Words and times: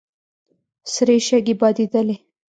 سرې 0.93 1.17
شګې 1.27 1.53
بادېدلې. 1.59 2.15